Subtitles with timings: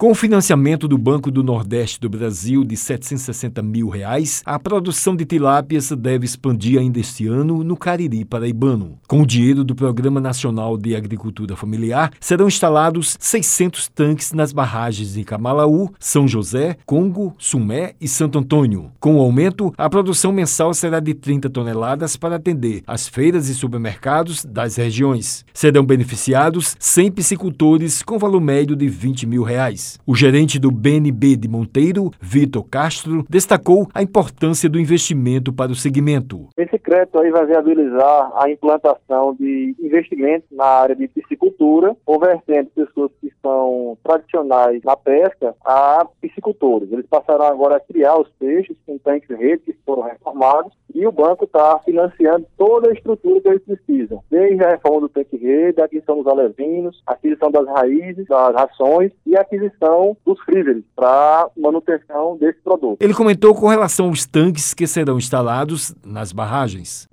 [0.00, 5.16] Com o financiamento do Banco do Nordeste do Brasil de 760 mil reais, a produção
[5.16, 8.96] de tilápias deve expandir ainda este ano no Cariri paraibano.
[9.08, 15.14] Com o dinheiro do Programa Nacional de Agricultura Familiar, serão instalados 600 tanques nas barragens
[15.14, 18.92] de Camalaú, São José, Congo, Sumé e Santo Antônio.
[19.00, 23.54] Com o aumento, a produção mensal será de 30 toneladas para atender as feiras e
[23.56, 25.44] supermercados das regiões.
[25.52, 29.87] Serão beneficiados 100 piscicultores com valor médio de 20 mil reais.
[30.06, 35.74] O gerente do BNB de Monteiro, Vitor Castro, destacou a importância do investimento para o
[35.74, 36.48] segmento.
[36.56, 43.10] Esse crédito aí vai viabilizar a implantação de investimentos na área de piscicultura, convertendo pessoas
[43.20, 46.90] que são tradicionais na pesca a piscicultores.
[46.92, 51.12] Eles passarão agora a criar os peixes com tanques rede que foram reformados e o
[51.12, 55.80] banco está financiando toda a estrutura que eles precisam, desde a reforma do tanque rede,
[55.80, 60.82] a aquisição dos alevinos, a aquisição das raízes, das rações e a aquisição dos freezers
[60.96, 62.98] para manutenção desse produto.
[63.00, 67.08] Ele comentou com relação aos tanques que serão instalados nas barragens.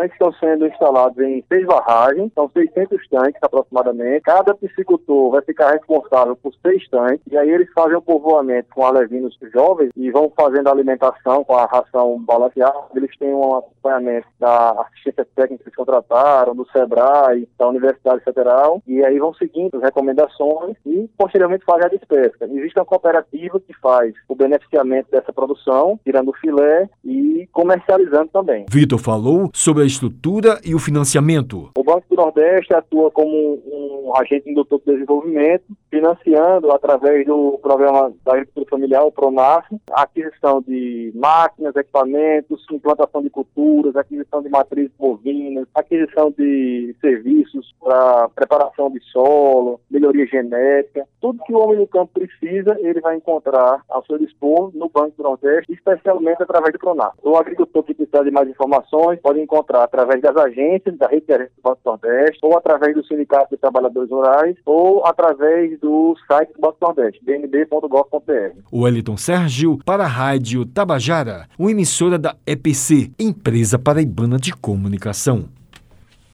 [0.00, 4.22] Tanques estão sendo instalados em seis barragens, são 600 tanques aproximadamente.
[4.22, 8.82] Cada piscicultor vai ficar responsável por seis tanques, e aí eles fazem o povoamento com
[8.82, 12.78] alevinos jovens e vão fazendo a alimentação com a ração balanceada.
[12.94, 18.82] Eles têm um acompanhamento da assistência técnica que eles contrataram, do SEBRAE, da Universidade Federal,
[18.86, 22.46] e aí vão seguindo as recomendações e posteriormente fazem a despesca.
[22.46, 28.64] Existe uma cooperativa que faz o beneficiamento dessa produção, tirando o filé e comercializando também.
[28.70, 31.70] Vitor falou sobre a estrutura e o financiamento.
[31.76, 38.12] O Banco do Nordeste atua como um agente indutor de desenvolvimento, financiando através do programa
[38.24, 44.92] da agricultura familiar, o PRONAF, aquisição de máquinas, equipamentos, implantação de culturas, aquisição de matrizes
[44.98, 51.86] bovinas, aquisição de serviços para preparação de solo, melhoria genética, tudo que o homem no
[51.86, 56.78] campo precisa, ele vai encontrar ao seu dispor no Banco do Nordeste, especialmente através do
[56.78, 57.16] PRONAF.
[57.22, 61.62] O agricultor que precisar de mais informações pode encontrar através das agências da rede do
[61.62, 66.60] Banco do Nordeste, ou através do Sindicato de Trabalhadores Rurais, ou através do site do
[66.60, 68.60] Banco Nordeste, bnb.gov.br.
[68.72, 75.59] Wellington Sérgio para a Rádio Tabajara, uma emissora da EPC, Empresa Paraibana de Comunicação.